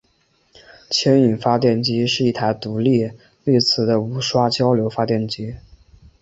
[0.89, 3.11] 牵引发电机是一台独立
[3.43, 5.57] 励磁的无刷交流发电机。